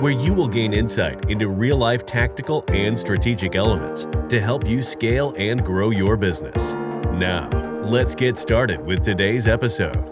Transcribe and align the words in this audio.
where 0.00 0.12
you 0.12 0.32
will 0.32 0.48
gain 0.48 0.72
insight 0.72 1.28
into 1.28 1.48
real 1.48 1.76
life 1.76 2.06
tactical 2.06 2.64
and 2.68 2.98
strategic 2.98 3.54
elements 3.54 4.06
to 4.30 4.40
help 4.40 4.66
you 4.66 4.82
scale 4.82 5.34
and 5.36 5.62
grow 5.62 5.90
your 5.90 6.16
business. 6.16 6.72
Now, 7.12 7.50
let's 7.84 8.14
get 8.14 8.38
started 8.38 8.80
with 8.80 9.02
today's 9.02 9.46
episode. 9.46 10.08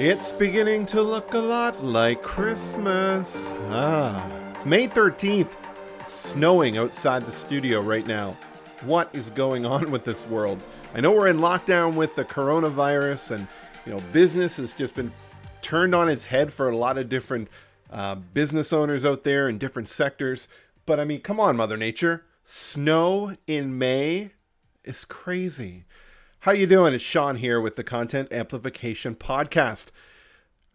It's 0.00 0.32
beginning 0.32 0.86
to 0.86 1.02
look 1.02 1.34
a 1.34 1.38
lot 1.38 1.84
like 1.84 2.22
Christmas. 2.22 3.54
Ah, 3.66 4.26
it's 4.54 4.64
May 4.64 4.88
13th. 4.88 5.50
It's 6.00 6.14
snowing 6.14 6.78
outside 6.78 7.26
the 7.26 7.32
studio 7.32 7.82
right 7.82 8.06
now. 8.06 8.38
What 8.80 9.10
is 9.12 9.28
going 9.28 9.66
on 9.66 9.90
with 9.90 10.06
this 10.06 10.24
world? 10.24 10.62
I 10.94 11.02
know 11.02 11.12
we're 11.12 11.26
in 11.26 11.40
lockdown 11.40 11.94
with 11.94 12.16
the 12.16 12.24
coronavirus 12.24 13.32
and, 13.32 13.48
you 13.84 13.92
know, 13.92 14.00
business 14.12 14.56
has 14.56 14.72
just 14.72 14.94
been 14.94 15.12
turned 15.60 15.94
on 15.94 16.08
its 16.08 16.24
head 16.26 16.50
for 16.54 16.70
a 16.70 16.76
lot 16.76 16.96
of 16.96 17.10
different 17.10 17.48
uh, 17.90 18.14
business 18.14 18.72
owners 18.72 19.04
out 19.04 19.24
there 19.24 19.48
in 19.48 19.58
different 19.58 19.88
sectors. 19.88 20.48
But 20.86 21.00
I 21.00 21.04
mean, 21.04 21.20
come 21.20 21.40
on, 21.40 21.56
Mother 21.56 21.76
Nature. 21.76 22.24
Snow 22.44 23.36
in 23.46 23.78
May 23.78 24.32
is 24.84 25.04
crazy. 25.04 25.84
How 26.40 26.52
you 26.52 26.66
doing? 26.66 26.94
It's 26.94 27.04
Sean 27.04 27.36
here 27.36 27.60
with 27.60 27.76
the 27.76 27.84
Content 27.84 28.32
Amplification 28.32 29.14
Podcast. 29.14 29.90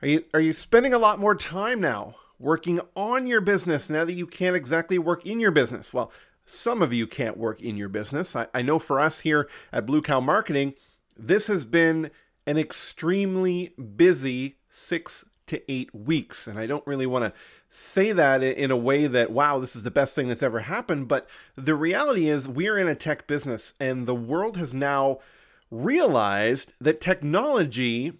Are 0.02 0.08
you 0.08 0.26
are 0.34 0.42
you 0.42 0.54
spending 0.54 0.94
a 0.94 1.00
lot 1.00 1.20
more 1.20 1.36
time 1.36 1.80
now 1.80 2.16
working 2.38 2.82
on 2.96 3.26
your 3.26 3.42
business 3.42 3.90
now 3.90 4.04
that 4.04 4.14
you 4.14 4.28
can't 4.28 4.56
exactly 4.56 5.00
work 5.00 5.26
in 5.26 5.40
your 5.40 5.52
business? 5.52 5.94
Well, 5.94 6.12
some 6.46 6.82
of 6.82 6.92
you 6.92 7.08
can't 7.08 7.38
work 7.38 7.62
in 7.62 7.78
your 7.78 7.90
business. 7.90 8.36
I, 8.36 8.48
I 8.54 8.62
know 8.62 8.78
for 8.78 9.00
us 9.00 9.22
here 9.22 9.50
at 9.72 9.86
Blue 9.86 10.02
Cow 10.02 10.20
Marketing, 10.20 10.74
this 11.18 11.48
has 11.48 11.66
been 11.66 12.12
an 12.46 12.58
extremely 12.58 13.74
busy 13.96 14.58
six 14.70 15.24
to 15.48 15.72
eight 15.72 15.94
weeks. 15.94 16.48
And 16.48 16.58
I 16.58 16.66
don't 16.66 16.86
really 16.88 17.06
want 17.06 17.26
to 17.26 17.34
say 17.70 18.12
that 18.12 18.44
in 18.44 18.72
a 18.72 18.78
way 18.78 19.08
that, 19.08 19.32
wow, 19.32 19.60
this 19.60 19.76
is 19.76 19.84
the 19.84 19.92
best 19.92 20.16
thing 20.16 20.28
that's 20.28 20.44
ever 20.44 20.62
happened. 20.62 21.08
But 21.08 21.28
the 21.56 21.76
reality 21.76 22.30
is, 22.30 22.48
we're 22.48 22.78
in 22.78 22.88
a 22.88 22.96
tech 22.96 23.28
business, 23.28 23.74
and 23.80 24.08
the 24.08 24.16
world 24.16 24.58
has 24.58 24.74
now 24.74 25.20
realized 25.72 26.74
that 26.80 27.02
technology 27.02 28.14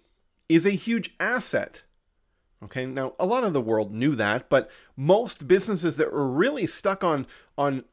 is 0.48 0.66
a 0.66 0.70
huge 0.70 1.14
asset. 1.20 1.82
Okay, 2.62 2.86
now 2.86 3.14
a 3.18 3.26
lot 3.26 3.44
of 3.44 3.52
the 3.52 3.60
world 3.60 3.92
knew 3.92 4.14
that, 4.16 4.48
but 4.48 4.70
most 4.96 5.46
businesses 5.46 5.96
that 5.98 6.12
were 6.12 6.28
really 6.28 6.66
stuck 6.66 7.04
on 7.04 7.26
on 7.56 7.84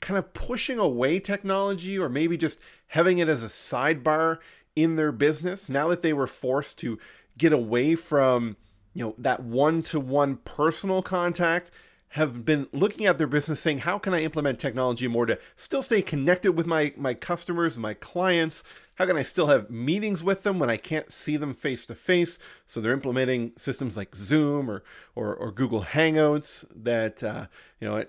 kind 0.00 0.18
of 0.18 0.32
pushing 0.32 0.78
away 0.78 1.18
technology 1.18 1.98
or 1.98 2.08
maybe 2.08 2.36
just 2.36 2.60
having 2.88 3.18
it 3.18 3.28
as 3.28 3.42
a 3.42 3.48
sidebar 3.48 4.38
in 4.76 4.96
their 4.96 5.10
business, 5.10 5.68
now 5.68 5.88
that 5.88 6.02
they 6.02 6.12
were 6.12 6.26
forced 6.26 6.78
to 6.78 6.98
get 7.36 7.52
away 7.52 7.94
from 7.94 8.56
you 8.98 9.04
know 9.04 9.14
that 9.16 9.44
one-to-one 9.44 10.38
personal 10.38 11.02
contact 11.02 11.70
have 12.12 12.44
been 12.44 12.66
looking 12.72 13.06
at 13.06 13.16
their 13.16 13.28
business 13.28 13.60
saying 13.60 13.78
how 13.78 13.96
can 13.96 14.12
i 14.12 14.24
implement 14.24 14.58
technology 14.58 15.06
more 15.06 15.24
to 15.24 15.38
still 15.54 15.84
stay 15.84 16.02
connected 16.02 16.52
with 16.52 16.66
my 16.66 16.92
my 16.96 17.14
customers 17.14 17.78
my 17.78 17.94
clients? 17.94 18.64
How 18.96 19.06
can 19.06 19.16
i 19.16 19.22
still 19.22 19.46
have 19.46 19.70
meetings 19.70 20.24
with 20.24 20.42
them 20.42 20.58
when 20.58 20.68
i 20.68 20.76
can't 20.76 21.12
see 21.12 21.36
them 21.36 21.54
face 21.54 21.86
to 21.86 21.94
face 21.94 22.40
so 22.66 22.80
they're 22.80 22.92
implementing 22.92 23.52
systems 23.56 23.96
like 23.96 24.16
zoom 24.16 24.68
or 24.68 24.82
or, 25.14 25.32
or 25.32 25.52
google 25.52 25.84
hangouts 25.84 26.64
that 26.74 27.22
uh, 27.22 27.46
you 27.80 27.86
know 27.86 28.04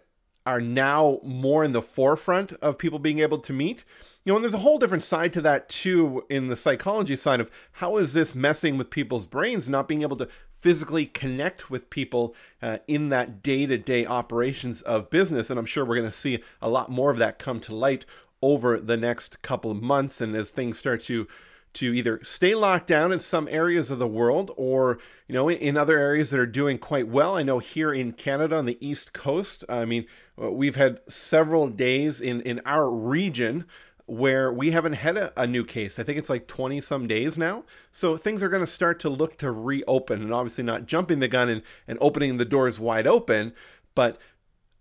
are 0.49 0.59
now 0.59 1.19
more 1.23 1.63
in 1.63 1.73
the 1.73 1.81
forefront 1.81 2.53
of 2.53 2.79
people 2.79 2.97
being 2.97 3.19
able 3.19 3.37
to 3.37 3.53
meet. 3.53 3.83
You 4.25 4.31
know, 4.31 4.37
and 4.37 4.43
there's 4.43 4.55
a 4.55 4.59
whole 4.59 4.79
different 4.79 5.03
side 5.03 5.31
to 5.33 5.41
that 5.41 5.69
too 5.69 6.25
in 6.27 6.47
the 6.47 6.55
psychology 6.55 7.15
side 7.15 7.39
of 7.39 7.51
how 7.73 7.97
is 7.97 8.13
this 8.13 8.33
messing 8.33 8.75
with 8.75 8.89
people's 8.89 9.27
brains, 9.27 9.69
not 9.69 9.87
being 9.87 10.01
able 10.01 10.17
to 10.17 10.27
physically 10.59 11.05
connect 11.05 11.69
with 11.69 11.89
people 11.89 12.35
uh, 12.61 12.79
in 12.87 13.09
that 13.09 13.41
day 13.41 13.65
to 13.65 13.77
day 13.77 14.05
operations 14.05 14.81
of 14.81 15.09
business. 15.09 15.49
And 15.49 15.57
I'm 15.57 15.65
sure 15.65 15.85
we're 15.85 15.95
going 15.95 16.09
to 16.09 16.15
see 16.15 16.39
a 16.61 16.69
lot 16.69 16.89
more 16.89 17.11
of 17.11 17.17
that 17.17 17.39
come 17.39 17.59
to 17.61 17.75
light 17.75 18.05
over 18.41 18.79
the 18.79 18.97
next 18.97 19.41
couple 19.41 19.71
of 19.71 19.81
months. 19.81 20.21
And 20.21 20.35
as 20.35 20.51
things 20.51 20.77
start 20.77 21.03
to 21.03 21.27
to 21.71 21.93
either 21.93 22.19
stay 22.23 22.55
locked 22.55 22.87
down 22.87 23.11
in 23.11 23.19
some 23.19 23.47
areas 23.49 23.91
of 23.91 23.99
the 23.99 24.07
world 24.07 24.51
or 24.57 24.97
you 25.27 25.35
know 25.35 25.49
in 25.49 25.77
other 25.77 25.99
areas 25.99 26.31
that 26.31 26.39
are 26.39 26.47
doing 26.47 26.79
quite 26.79 27.07
well 27.07 27.37
i 27.37 27.43
know 27.43 27.59
here 27.59 27.93
in 27.93 28.11
canada 28.11 28.57
on 28.57 28.65
the 28.65 28.77
east 28.85 29.13
coast 29.13 29.63
i 29.69 29.85
mean 29.85 30.05
we've 30.35 30.75
had 30.75 30.99
several 31.07 31.67
days 31.67 32.19
in 32.19 32.41
in 32.41 32.59
our 32.65 32.89
region 32.89 33.65
where 34.09 34.51
we 34.51 34.71
haven't 34.71 34.93
had 34.93 35.17
a, 35.17 35.31
a, 35.39 35.45
new 35.45 35.63
case. 35.63 35.99
I 35.99 36.03
think 36.03 36.17
it's 36.17 36.29
like 36.29 36.47
20 36.47 36.81
some 36.81 37.07
days 37.07 37.37
now. 37.37 37.63
So 37.91 38.17
things 38.17 38.41
are 38.41 38.49
going 38.49 38.65
to 38.65 38.71
start 38.71 38.99
to 39.01 39.09
look 39.09 39.37
to 39.37 39.51
reopen 39.51 40.21
and 40.21 40.33
obviously 40.33 40.63
not 40.63 40.87
jumping 40.87 41.19
the 41.19 41.27
gun 41.27 41.47
and, 41.47 41.61
and 41.87 41.97
opening 42.01 42.37
the 42.37 42.45
doors 42.45 42.79
wide 42.79 43.05
open, 43.05 43.53
but 43.93 44.17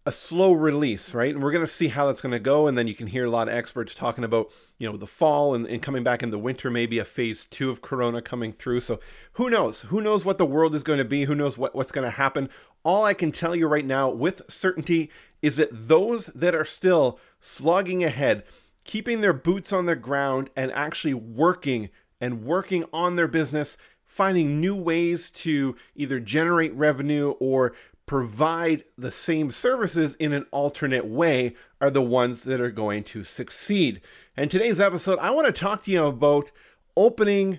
a 0.06 0.12
slow 0.12 0.52
release, 0.52 1.12
right? 1.12 1.34
And 1.34 1.42
we're 1.42 1.52
going 1.52 1.66
to 1.66 1.70
see 1.70 1.88
how 1.88 2.06
that's 2.06 2.22
going 2.22 2.32
to 2.32 2.38
go. 2.38 2.66
And 2.66 2.78
then 2.78 2.88
you 2.88 2.94
can 2.94 3.08
hear 3.08 3.26
a 3.26 3.30
lot 3.30 3.48
of 3.48 3.54
experts 3.54 3.94
talking 3.94 4.24
about, 4.24 4.50
you 4.78 4.90
know, 4.90 4.96
the 4.96 5.06
fall 5.06 5.54
and, 5.54 5.66
and 5.66 5.82
coming 5.82 6.02
back 6.02 6.22
in 6.22 6.30
the 6.30 6.38
winter, 6.38 6.70
maybe 6.70 6.98
a 6.98 7.04
phase 7.04 7.44
two 7.44 7.68
of 7.68 7.82
Corona 7.82 8.22
coming 8.22 8.54
through. 8.54 8.80
So 8.80 9.00
who 9.32 9.50
knows? 9.50 9.82
Who 9.82 10.00
knows 10.00 10.24
what 10.24 10.38
the 10.38 10.46
world 10.46 10.74
is 10.74 10.82
going 10.82 10.98
to 10.98 11.04
be? 11.04 11.24
Who 11.24 11.34
knows 11.34 11.58
what, 11.58 11.74
what's 11.74 11.92
going 11.92 12.06
to 12.06 12.16
happen? 12.16 12.48
All 12.82 13.04
I 13.04 13.12
can 13.12 13.30
tell 13.30 13.54
you 13.54 13.66
right 13.66 13.84
now 13.84 14.08
with 14.08 14.40
certainty 14.48 15.10
is 15.42 15.56
that 15.56 15.68
those 15.72 16.26
that 16.28 16.54
are 16.54 16.64
still 16.64 17.20
slogging 17.40 18.02
ahead, 18.02 18.44
keeping 18.88 19.20
their 19.20 19.34
boots 19.34 19.70
on 19.70 19.84
the 19.84 19.94
ground 19.94 20.48
and 20.56 20.72
actually 20.72 21.12
working 21.12 21.90
and 22.22 22.42
working 22.42 22.86
on 22.90 23.16
their 23.16 23.28
business, 23.28 23.76
finding 24.06 24.62
new 24.62 24.74
ways 24.74 25.28
to 25.28 25.76
either 25.94 26.18
generate 26.18 26.72
revenue 26.72 27.32
or 27.32 27.74
provide 28.06 28.84
the 28.96 29.10
same 29.10 29.50
services 29.50 30.14
in 30.14 30.32
an 30.32 30.46
alternate 30.50 31.04
way 31.04 31.54
are 31.82 31.90
the 31.90 32.00
ones 32.00 32.44
that 32.44 32.62
are 32.62 32.70
going 32.70 33.04
to 33.04 33.24
succeed. 33.24 34.00
And 34.34 34.50
today's 34.50 34.80
episode, 34.80 35.18
I 35.18 35.32
want 35.32 35.46
to 35.46 35.52
talk 35.52 35.82
to 35.82 35.90
you 35.90 36.06
about 36.06 36.50
opening 36.96 37.58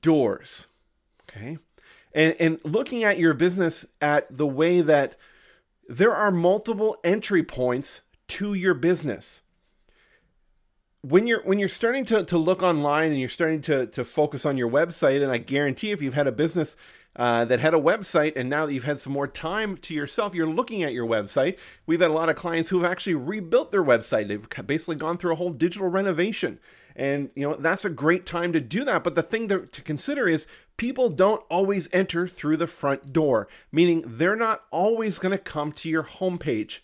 doors. 0.00 0.66
Okay. 1.30 1.58
And, 2.12 2.34
and 2.40 2.58
looking 2.64 3.04
at 3.04 3.20
your 3.20 3.32
business 3.32 3.86
at 4.02 4.26
the 4.36 4.46
way 4.46 4.80
that 4.80 5.14
there 5.88 6.12
are 6.12 6.32
multiple 6.32 6.96
entry 7.04 7.44
points 7.44 8.00
to 8.26 8.54
your 8.54 8.74
business 8.74 9.42
when 11.04 11.26
you're 11.26 11.42
when 11.42 11.58
you're 11.58 11.68
starting 11.68 12.04
to, 12.06 12.24
to 12.24 12.38
look 12.38 12.62
online 12.62 13.10
and 13.10 13.20
you're 13.20 13.28
starting 13.28 13.60
to, 13.60 13.86
to 13.88 14.04
focus 14.04 14.46
on 14.46 14.56
your 14.56 14.70
website 14.70 15.22
and 15.22 15.30
i 15.30 15.38
guarantee 15.38 15.90
if 15.90 16.00
you've 16.00 16.14
had 16.14 16.26
a 16.26 16.32
business 16.32 16.76
uh, 17.16 17.44
that 17.44 17.60
had 17.60 17.74
a 17.74 17.78
website 17.78 18.32
and 18.36 18.50
now 18.50 18.66
that 18.66 18.72
you've 18.72 18.84
had 18.84 18.98
some 18.98 19.12
more 19.12 19.28
time 19.28 19.76
to 19.76 19.94
yourself 19.94 20.34
you're 20.34 20.48
looking 20.48 20.82
at 20.82 20.92
your 20.92 21.06
website. 21.06 21.56
We've 21.86 22.00
had 22.00 22.10
a 22.10 22.14
lot 22.14 22.28
of 22.28 22.34
clients 22.34 22.70
who 22.70 22.82
have 22.82 22.90
actually 22.90 23.14
rebuilt 23.14 23.70
their 23.70 23.84
website. 23.84 24.26
They've 24.26 24.66
basically 24.66 24.96
gone 24.96 25.16
through 25.16 25.32
a 25.32 25.36
whole 25.36 25.50
digital 25.50 25.86
renovation. 25.86 26.58
And 26.96 27.30
you 27.36 27.48
know 27.48 27.54
that's 27.54 27.84
a 27.84 27.90
great 27.90 28.26
time 28.26 28.52
to 28.52 28.60
do 28.60 28.84
that. 28.84 29.04
But 29.04 29.14
the 29.14 29.22
thing 29.22 29.48
to, 29.48 29.66
to 29.66 29.82
consider 29.82 30.28
is 30.28 30.48
people 30.76 31.08
don't 31.08 31.42
always 31.48 31.88
enter 31.92 32.26
through 32.26 32.56
the 32.56 32.66
front 32.66 33.12
door 33.12 33.46
meaning 33.70 34.02
they're 34.06 34.36
not 34.36 34.64
always 34.70 35.18
going 35.18 35.32
to 35.32 35.38
come 35.38 35.70
to 35.72 35.88
your 35.88 36.02
homepage 36.02 36.80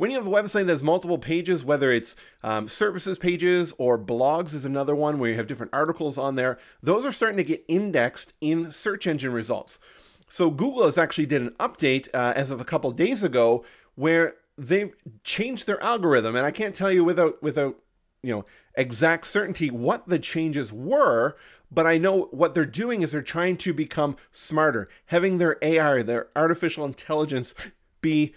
when 0.00 0.10
you 0.10 0.16
have 0.16 0.26
a 0.26 0.30
website 0.30 0.64
that 0.64 0.68
has 0.68 0.82
multiple 0.82 1.18
pages, 1.18 1.62
whether 1.62 1.92
it's 1.92 2.16
um, 2.42 2.68
services 2.68 3.18
pages 3.18 3.74
or 3.76 3.98
blogs 3.98 4.54
is 4.54 4.64
another 4.64 4.96
one 4.96 5.18
where 5.18 5.28
you 5.28 5.36
have 5.36 5.46
different 5.46 5.74
articles 5.74 6.16
on 6.16 6.36
there, 6.36 6.58
those 6.82 7.04
are 7.04 7.12
starting 7.12 7.36
to 7.36 7.44
get 7.44 7.62
indexed 7.68 8.32
in 8.40 8.72
search 8.72 9.06
engine 9.06 9.30
results. 9.30 9.78
So 10.26 10.48
Google 10.48 10.86
has 10.86 10.96
actually 10.96 11.26
did 11.26 11.42
an 11.42 11.50
update 11.60 12.08
uh, 12.14 12.32
as 12.34 12.50
of 12.50 12.62
a 12.62 12.64
couple 12.64 12.90
days 12.92 13.22
ago 13.22 13.62
where 13.94 14.36
they've 14.56 14.94
changed 15.22 15.66
their 15.66 15.82
algorithm, 15.82 16.34
and 16.34 16.46
I 16.46 16.50
can't 16.50 16.74
tell 16.74 16.90
you 16.90 17.04
without 17.04 17.42
without 17.42 17.76
you 18.22 18.34
know 18.34 18.46
exact 18.76 19.26
certainty 19.26 19.70
what 19.70 20.08
the 20.08 20.18
changes 20.18 20.72
were, 20.72 21.36
but 21.70 21.86
I 21.86 21.98
know 21.98 22.28
what 22.30 22.54
they're 22.54 22.64
doing 22.64 23.02
is 23.02 23.12
they're 23.12 23.20
trying 23.20 23.58
to 23.58 23.74
become 23.74 24.16
smarter, 24.32 24.88
having 25.06 25.36
their 25.36 25.58
AI, 25.60 26.02
their 26.02 26.28
artificial 26.34 26.86
intelligence, 26.86 27.54
be 28.00 28.34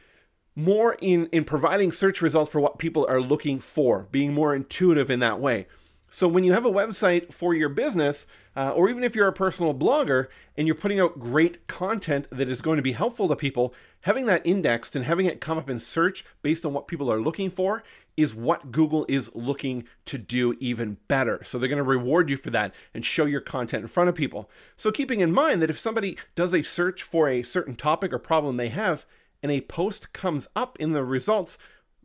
more 0.55 0.97
in, 1.01 1.27
in 1.27 1.43
providing 1.43 1.91
search 1.91 2.21
results 2.21 2.51
for 2.51 2.59
what 2.59 2.77
people 2.77 3.05
are 3.09 3.21
looking 3.21 3.59
for, 3.59 4.07
being 4.11 4.33
more 4.33 4.55
intuitive 4.55 5.09
in 5.09 5.19
that 5.19 5.39
way. 5.39 5.67
So 6.09 6.27
when 6.27 6.43
you 6.43 6.53
have 6.53 6.65
a 6.65 6.71
website 6.71 7.33
for 7.33 7.55
your 7.55 7.69
business, 7.69 8.27
uh, 8.55 8.69
or 8.69 8.87
even 8.87 9.03
if 9.03 9.15
you're 9.15 9.27
a 9.27 9.33
personal 9.33 9.73
blogger 9.73 10.27
and 10.55 10.67
you're 10.67 10.75
putting 10.75 10.99
out 10.99 11.19
great 11.19 11.65
content 11.65 12.27
that 12.29 12.49
is 12.49 12.61
going 12.61 12.77
to 12.77 12.83
be 12.83 12.91
helpful 12.91 13.27
to 13.27 13.35
people, 13.35 13.73
having 14.01 14.27
that 14.27 14.45
indexed 14.45 14.95
and 14.95 15.05
having 15.05 15.25
it 15.25 15.41
come 15.41 15.57
up 15.57 15.71
in 15.71 15.79
search 15.79 16.23
based 16.43 16.67
on 16.67 16.73
what 16.73 16.87
people 16.87 17.11
are 17.11 17.19
looking 17.19 17.49
for 17.49 17.81
is 18.15 18.35
what 18.35 18.71
Google 18.71 19.07
is 19.09 19.31
looking 19.33 19.85
to 20.05 20.19
do 20.19 20.55
even 20.59 20.97
better. 21.07 21.43
So 21.43 21.57
they're 21.57 21.67
going 21.67 21.77
to 21.77 21.83
reward 21.83 22.29
you 22.29 22.37
for 22.37 22.51
that 22.51 22.75
and 22.93 23.03
show 23.03 23.25
your 23.25 23.41
content 23.41 23.81
in 23.81 23.87
front 23.87 24.07
of 24.07 24.13
people. 24.13 24.51
So 24.77 24.91
keeping 24.91 25.19
in 25.19 25.31
mind 25.31 25.63
that 25.63 25.71
if 25.71 25.79
somebody 25.79 26.19
does 26.35 26.53
a 26.53 26.61
search 26.61 27.01
for 27.01 27.27
a 27.27 27.41
certain 27.41 27.75
topic 27.75 28.13
or 28.13 28.19
problem 28.19 28.57
they 28.57 28.69
have, 28.69 29.07
and 29.43 29.51
a 29.51 29.61
post 29.61 30.13
comes 30.13 30.47
up 30.55 30.79
in 30.79 30.93
the 30.93 31.03
results 31.03 31.57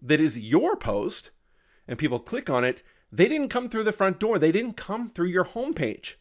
that 0.02 0.20
is 0.20 0.38
your 0.38 0.76
post, 0.76 1.30
and 1.86 1.98
people 1.98 2.18
click 2.18 2.50
on 2.50 2.64
it, 2.64 2.82
they 3.10 3.28
didn't 3.28 3.48
come 3.48 3.68
through 3.70 3.84
the 3.84 3.92
front 3.92 4.20
door. 4.20 4.38
They 4.38 4.52
didn't 4.52 4.76
come 4.76 5.08
through 5.08 5.28
your 5.28 5.44
homepage. 5.44 6.14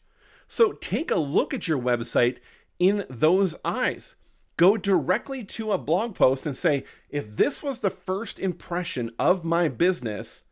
So 0.48 0.72
take 0.72 1.12
a 1.12 1.18
look 1.18 1.54
at 1.54 1.68
your 1.68 1.80
website 1.80 2.38
in 2.80 3.06
those 3.10 3.56
eyes. 3.66 4.16
Go 4.56 4.78
directly 4.78 5.44
to 5.44 5.72
a 5.72 5.78
blog 5.78 6.16
post 6.16 6.46
and 6.46 6.56
say, 6.56 6.86
if 7.10 7.36
this 7.36 7.62
was 7.62 7.80
the 7.80 7.90
first 7.90 8.40
impression 8.40 9.12
of 9.20 9.44
my 9.44 9.68
business, 9.68 10.44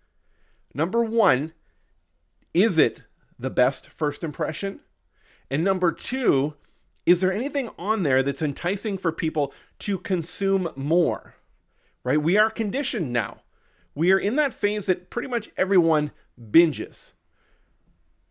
number 0.74 1.04
one, 1.04 1.54
is 2.54 2.78
it 2.78 3.04
the 3.40 3.50
best 3.50 3.90
first 3.90 4.24
impression? 4.24 4.82
And 5.50 5.64
number 5.64 5.92
two, 5.92 6.56
is 7.06 7.22
there 7.22 7.32
anything 7.32 7.70
on 7.78 8.04
there 8.04 8.24
that's 8.24 8.42
enticing 8.42 8.98
for 8.98 9.12
people 9.12 9.54
to 9.80 9.98
consume 10.00 10.70
more? 10.76 11.36
Right? 12.04 12.22
We 12.22 12.38
are 12.38 12.50
conditioned 12.50 13.14
now. 13.14 13.42
We 13.94 14.12
are 14.12 14.20
in 14.20 14.36
that 14.36 14.54
phase 14.54 14.88
that 14.88 15.10
pretty 15.10 15.28
much 15.28 15.50
everyone 15.58 16.12
binges. 16.40 17.14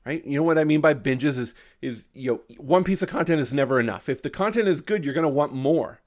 Right? 0.05 0.25
You 0.27 0.37
know 0.37 0.43
what 0.43 0.59
I 0.59 0.65
mean 0.65 0.81
by 0.81 0.93
binges 0.95 1.39
is 1.39 1.55
is 1.81 2.07
you 2.13 2.33
know 2.33 2.57
one 2.59 2.85
piece 2.85 3.01
of 3.01 3.09
content 3.09 3.41
is 3.41 3.53
never 3.53 3.81
enough. 3.81 4.09
If 4.09 4.23
the 4.23 4.31
content 4.31 4.69
is 4.69 4.81
good, 4.81 5.05
you're 5.05 5.15
going 5.15 5.23
to 5.23 5.31
want 5.31 5.55
more. 5.55 6.01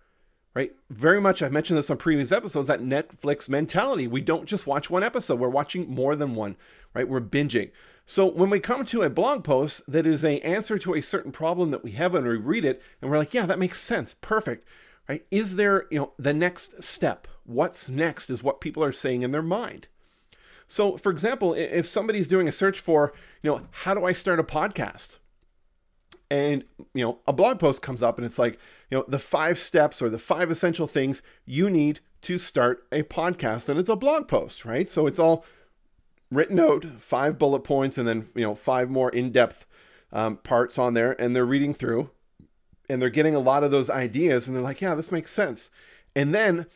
Right? 0.54 0.74
Very 0.90 1.22
much 1.22 1.42
I've 1.42 1.52
mentioned 1.52 1.78
this 1.78 1.90
on 1.90 1.98
previous 1.98 2.32
episodes 2.32 2.68
that 2.68 2.82
Netflix 2.82 3.48
mentality. 3.48 4.08
We 4.08 4.22
don't 4.22 4.46
just 4.46 4.68
watch 4.68 4.90
one 4.90 5.04
episode, 5.04 5.40
we're 5.40 5.50
watching 5.50 5.90
more 5.90 6.16
than 6.16 6.36
one, 6.36 6.58
right? 6.94 7.08
We're 7.08 7.22
binging. 7.22 7.72
So 8.10 8.26
when 8.26 8.50
we 8.50 8.62
come 8.62 8.86
to 8.86 9.02
a 9.02 9.10
blog 9.10 9.44
post 9.44 9.82
that 9.86 10.08
is 10.08 10.24
a 10.24 10.40
answer 10.40 10.80
to 10.80 10.96
a 10.96 11.02
certain 11.02 11.34
problem 11.34 11.72
that 11.72 11.84
we 11.84 11.92
have 11.92 12.16
and 12.16 12.26
we 12.26 12.38
read 12.38 12.64
it 12.64 12.82
and 13.02 13.12
we're 13.12 13.18
like, 13.18 13.34
yeah, 13.34 13.46
that 13.46 13.60
makes 13.60 13.82
sense. 13.82 14.16
Perfect. 14.22 14.66
Right? 15.10 15.26
Is 15.30 15.58
there, 15.58 15.86
you 15.92 16.00
know, 16.00 16.14
the 16.18 16.34
next 16.34 16.82
step? 16.82 17.28
What's 17.44 17.90
next 17.90 18.30
is 18.30 18.42
what 18.42 18.62
people 18.62 18.82
are 18.82 18.94
saying 18.94 19.24
in 19.24 19.32
their 19.32 19.42
mind. 19.42 19.90
So 20.70 20.96
for 20.96 21.12
example, 21.12 21.54
if 21.54 21.86
somebody's 21.86 22.30
doing 22.30 22.48
a 22.48 22.54
search 22.54 22.80
for, 22.80 23.14
you 23.44 23.52
know, 23.52 23.62
how 23.72 23.94
do 23.94 24.06
I 24.06 24.14
start 24.14 24.40
a 24.40 24.44
podcast? 24.44 25.18
And, 26.32 26.64
you 26.94 27.04
know, 27.04 27.20
a 27.28 27.34
blog 27.34 27.60
post 27.60 27.82
comes 27.82 28.02
up 28.02 28.18
and 28.18 28.26
it's 28.26 28.40
like, 28.40 28.58
you 28.90 28.98
know, 28.98 29.06
the 29.08 29.20
five 29.20 29.60
steps 29.60 30.02
or 30.02 30.10
the 30.10 30.20
five 30.20 30.50
essential 30.50 30.88
things 30.88 31.22
you 31.46 31.70
need 31.70 32.00
to 32.22 32.38
start 32.38 32.88
a 32.92 33.04
podcast. 33.04 33.68
And 33.68 33.78
it's 33.78 33.90
a 33.90 33.98
blog 33.98 34.30
post, 34.30 34.64
right? 34.64 34.88
So 34.88 35.08
it's 35.08 35.20
all 35.20 35.46
written 36.32 36.60
out, 36.60 36.86
five 37.00 37.38
bullet 37.38 37.62
points, 37.62 37.98
and 37.98 38.08
then 38.08 38.28
you 38.36 38.44
know 38.44 38.56
five 38.56 38.90
more 38.90 39.10
in-depth 39.10 39.66
um, 40.14 40.38
parts 40.38 40.78
on 40.78 40.94
there, 40.94 41.20
and 41.22 41.36
they're 41.36 41.46
reading 41.46 41.74
through, 41.74 42.10
and 42.90 43.02
they're 43.02 43.10
getting 43.10 43.36
a 43.36 43.40
lot 43.40 43.64
of 43.64 43.72
those 43.72 43.90
ideas, 43.90 44.48
and 44.48 44.56
they're 44.56 44.64
like, 44.64 44.82
yeah, 44.82 44.96
this 44.96 45.12
makes 45.12 45.32
sense. 45.32 45.70
And 46.16 46.34
then 46.34 46.68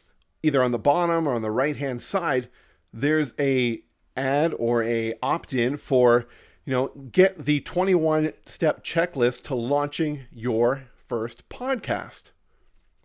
either 0.43 0.61
on 0.61 0.71
the 0.71 0.79
bottom 0.79 1.27
or 1.27 1.33
on 1.33 1.41
the 1.41 1.51
right-hand 1.51 2.01
side, 2.01 2.49
there's 2.93 3.33
a 3.39 3.81
ad 4.17 4.53
or 4.57 4.83
a 4.83 5.13
opt-in 5.23 5.77
for 5.77 6.27
you 6.65 6.73
know 6.73 6.87
get 7.11 7.45
the 7.45 7.61
21 7.61 8.33
step 8.45 8.83
checklist 8.83 9.43
to 9.43 9.55
launching 9.55 10.25
your 10.31 10.83
first 10.95 11.47
podcast. 11.49 12.31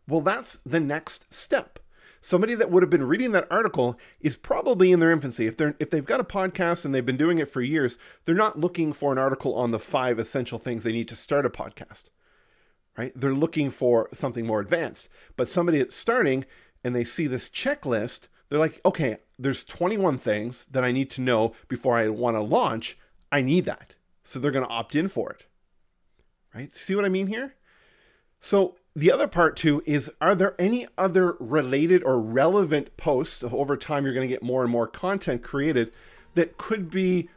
Well, 0.08 0.20
that's 0.20 0.58
the 0.64 0.80
next 0.80 1.32
step 1.32 1.80
somebody 2.26 2.56
that 2.56 2.72
would 2.72 2.82
have 2.82 2.90
been 2.90 3.06
reading 3.06 3.30
that 3.30 3.46
article 3.52 3.96
is 4.20 4.36
probably 4.36 4.90
in 4.90 4.98
their 4.98 5.12
infancy. 5.12 5.46
If 5.46 5.56
they're 5.56 5.76
if 5.78 5.90
they've 5.90 6.04
got 6.04 6.18
a 6.18 6.24
podcast 6.24 6.84
and 6.84 6.92
they've 6.92 7.06
been 7.06 7.16
doing 7.16 7.38
it 7.38 7.48
for 7.48 7.62
years, 7.62 7.98
they're 8.24 8.34
not 8.34 8.58
looking 8.58 8.92
for 8.92 9.12
an 9.12 9.18
article 9.18 9.54
on 9.54 9.70
the 9.70 9.78
five 9.78 10.18
essential 10.18 10.58
things 10.58 10.82
they 10.82 10.90
need 10.90 11.06
to 11.06 11.14
start 11.14 11.46
a 11.46 11.50
podcast. 11.50 12.10
Right? 12.98 13.12
They're 13.14 13.32
looking 13.32 13.70
for 13.70 14.08
something 14.12 14.44
more 14.44 14.58
advanced. 14.58 15.08
But 15.36 15.48
somebody 15.48 15.78
that's 15.78 15.94
starting 15.94 16.46
and 16.82 16.96
they 16.96 17.04
see 17.04 17.28
this 17.28 17.48
checklist, 17.48 18.26
they're 18.48 18.58
like, 18.58 18.80
"Okay, 18.84 19.18
there's 19.38 19.62
21 19.62 20.18
things 20.18 20.66
that 20.70 20.82
I 20.82 20.90
need 20.90 21.10
to 21.10 21.20
know 21.20 21.52
before 21.68 21.96
I 21.96 22.08
want 22.08 22.36
to 22.36 22.40
launch. 22.40 22.98
I 23.30 23.40
need 23.40 23.66
that." 23.66 23.94
So 24.24 24.40
they're 24.40 24.50
going 24.50 24.66
to 24.66 24.70
opt 24.70 24.96
in 24.96 25.06
for 25.06 25.30
it. 25.30 25.44
Right? 26.52 26.72
See 26.72 26.96
what 26.96 27.04
I 27.04 27.08
mean 27.08 27.28
here? 27.28 27.54
So 28.40 28.78
the 28.96 29.12
other 29.12 29.28
part 29.28 29.56
too 29.56 29.82
is 29.84 30.10
are 30.22 30.34
there 30.34 30.54
any 30.58 30.88
other 30.96 31.36
related 31.38 32.02
or 32.02 32.18
relevant 32.18 32.96
posts 32.96 33.44
over 33.44 33.76
time 33.76 34.04
you're 34.04 34.14
going 34.14 34.26
to 34.26 34.34
get 34.34 34.42
more 34.42 34.62
and 34.62 34.72
more 34.72 34.86
content 34.86 35.42
created 35.42 35.92
that 36.34 36.56
could 36.56 36.90
be 36.90 37.28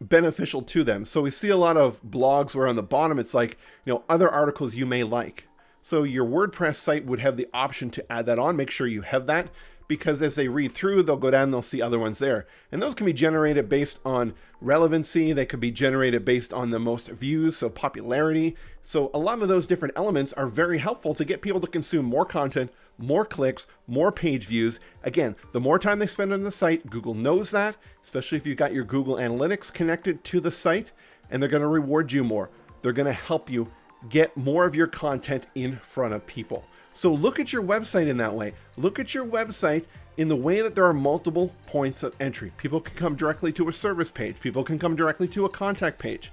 beneficial 0.00 0.62
to 0.62 0.82
them? 0.82 1.04
So 1.04 1.20
we 1.20 1.30
see 1.30 1.50
a 1.50 1.56
lot 1.56 1.76
of 1.76 2.02
blogs 2.02 2.54
where 2.54 2.66
on 2.66 2.76
the 2.76 2.82
bottom 2.82 3.18
it's 3.18 3.34
like 3.34 3.58
you 3.84 3.92
know 3.92 4.04
other 4.08 4.28
articles 4.28 4.74
you 4.74 4.86
may 4.86 5.04
like. 5.04 5.46
So 5.82 6.02
your 6.02 6.24
wordpress 6.24 6.76
site 6.76 7.04
would 7.04 7.20
have 7.20 7.36
the 7.36 7.48
option 7.52 7.90
to 7.90 8.12
add 8.12 8.24
that 8.26 8.38
on. 8.38 8.56
Make 8.56 8.70
sure 8.70 8.86
you 8.86 9.02
have 9.02 9.26
that 9.26 9.48
because 9.92 10.22
as 10.22 10.36
they 10.36 10.48
read 10.48 10.72
through, 10.72 11.02
they'll 11.02 11.18
go 11.18 11.30
down 11.30 11.42
and 11.42 11.52
they'll 11.52 11.60
see 11.60 11.82
other 11.82 11.98
ones 11.98 12.18
there. 12.18 12.46
And 12.70 12.80
those 12.80 12.94
can 12.94 13.04
be 13.04 13.12
generated 13.12 13.68
based 13.68 14.00
on 14.06 14.32
relevancy, 14.58 15.34
they 15.34 15.44
could 15.44 15.60
be 15.60 15.70
generated 15.70 16.24
based 16.24 16.50
on 16.50 16.70
the 16.70 16.78
most 16.78 17.08
views, 17.08 17.58
so 17.58 17.68
popularity. 17.68 18.56
So 18.82 19.10
a 19.12 19.18
lot 19.18 19.42
of 19.42 19.48
those 19.48 19.66
different 19.66 19.92
elements 19.94 20.32
are 20.32 20.46
very 20.46 20.78
helpful 20.78 21.14
to 21.14 21.26
get 21.26 21.42
people 21.42 21.60
to 21.60 21.66
consume 21.66 22.06
more 22.06 22.24
content, 22.24 22.72
more 22.96 23.26
clicks, 23.26 23.66
more 23.86 24.10
page 24.10 24.46
views. 24.46 24.80
Again, 25.02 25.36
the 25.52 25.60
more 25.60 25.78
time 25.78 25.98
they 25.98 26.06
spend 26.06 26.32
on 26.32 26.42
the 26.42 26.50
site, 26.50 26.88
Google 26.88 27.12
knows 27.12 27.50
that, 27.50 27.76
especially 28.02 28.38
if 28.38 28.46
you've 28.46 28.56
got 28.56 28.72
your 28.72 28.84
Google 28.84 29.16
Analytics 29.16 29.70
connected 29.70 30.24
to 30.24 30.40
the 30.40 30.52
site, 30.52 30.92
and 31.30 31.42
they're 31.42 31.50
going 31.50 31.60
to 31.60 31.68
reward 31.68 32.12
you 32.12 32.24
more. 32.24 32.48
They're 32.80 32.92
going 32.94 33.04
to 33.04 33.12
help 33.12 33.50
you 33.50 33.70
get 34.08 34.34
more 34.38 34.64
of 34.64 34.74
your 34.74 34.86
content 34.86 35.48
in 35.54 35.80
front 35.84 36.14
of 36.14 36.26
people. 36.26 36.64
So 36.94 37.12
look 37.12 37.40
at 37.40 37.52
your 37.52 37.62
website 37.62 38.08
in 38.08 38.16
that 38.18 38.34
way. 38.34 38.54
Look 38.76 38.98
at 38.98 39.14
your 39.14 39.26
website 39.26 39.86
in 40.16 40.28
the 40.28 40.36
way 40.36 40.60
that 40.60 40.74
there 40.74 40.84
are 40.84 40.92
multiple 40.92 41.54
points 41.66 42.02
of 42.02 42.14
entry. 42.20 42.52
People 42.58 42.80
can 42.80 42.94
come 42.96 43.16
directly 43.16 43.52
to 43.52 43.68
a 43.68 43.72
service 43.72 44.10
page, 44.10 44.40
people 44.40 44.64
can 44.64 44.78
come 44.78 44.94
directly 44.94 45.28
to 45.28 45.44
a 45.44 45.50
contact 45.50 45.98
page. 45.98 46.30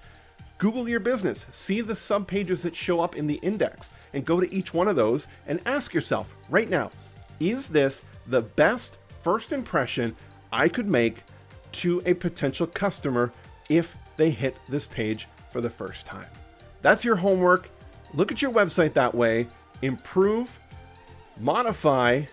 Google 0.57 0.89
your 0.89 0.99
business, 0.99 1.45
see 1.51 1.79
the 1.79 1.95
sub 1.95 2.27
pages 2.27 2.63
that 2.63 2.75
show 2.75 2.99
up 2.99 3.15
in 3.15 3.27
the 3.27 3.35
index, 3.35 3.91
and 4.13 4.25
go 4.25 4.41
to 4.41 4.53
each 4.53 4.73
one 4.73 4.89
of 4.89 4.97
those 4.97 5.27
and 5.47 5.61
ask 5.65 5.93
yourself 5.93 6.35
right 6.49 6.69
now 6.69 6.91
is 7.39 7.69
this 7.69 8.03
the 8.27 8.41
best 8.41 8.97
first 9.23 9.51
impression 9.51 10.15
I 10.51 10.67
could 10.67 10.87
make 10.87 11.23
to 11.71 12.01
a 12.05 12.13
potential 12.13 12.67
customer 12.67 13.31
if 13.69 13.95
they 14.17 14.31
hit 14.31 14.57
this 14.67 14.87
page 14.87 15.27
for 15.51 15.61
the 15.61 15.69
first 15.69 16.05
time? 16.05 16.27
That's 16.81 17.05
your 17.05 17.15
homework. 17.15 17.69
Look 18.13 18.31
at 18.31 18.41
your 18.41 18.51
website 18.51 18.93
that 18.93 19.13
way 19.13 19.47
improve, 19.81 20.59
modify, 21.39 22.23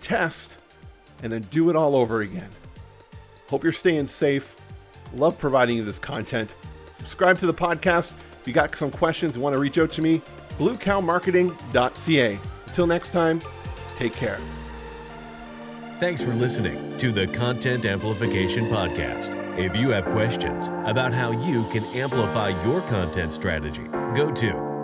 test, 0.00 0.56
and 1.22 1.32
then 1.32 1.42
do 1.50 1.70
it 1.70 1.76
all 1.76 1.96
over 1.96 2.22
again. 2.22 2.48
Hope 3.48 3.64
you're 3.64 3.72
staying 3.72 4.06
safe. 4.06 4.54
Love 5.14 5.38
providing 5.38 5.76
you 5.76 5.84
this 5.84 5.98
content. 5.98 6.54
Subscribe 6.92 7.38
to 7.38 7.46
the 7.46 7.54
podcast. 7.54 8.12
If 8.40 8.46
you 8.46 8.54
got 8.54 8.74
some 8.76 8.90
questions 8.90 9.34
and 9.34 9.42
want 9.42 9.54
to 9.54 9.58
reach 9.58 9.78
out 9.78 9.90
to 9.92 10.02
me, 10.02 10.22
bluecowmarketing.ca. 10.58 12.38
Until 12.66 12.86
next 12.86 13.10
time, 13.10 13.40
take 13.96 14.12
care. 14.12 14.38
Thanks 15.98 16.22
for 16.22 16.32
listening 16.32 16.96
to 16.98 17.12
the 17.12 17.26
Content 17.26 17.84
Amplification 17.84 18.70
Podcast. 18.70 19.36
If 19.58 19.76
you 19.76 19.90
have 19.90 20.06
questions 20.06 20.68
about 20.86 21.12
how 21.12 21.32
you 21.32 21.64
can 21.70 21.84
amplify 21.94 22.50
your 22.64 22.80
content 22.82 23.34
strategy, 23.34 23.82
go 24.14 24.30
to 24.30 24.69